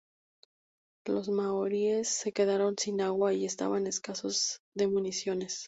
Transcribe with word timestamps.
Los 1.05 1.29
maoríes 1.29 2.07
se 2.09 2.31
quedaron 2.31 2.75
sin 2.75 3.01
agua 3.01 3.33
y 3.35 3.45
estaban 3.45 3.85
escasos 3.85 4.59
de 4.73 4.87
municiones. 4.87 5.59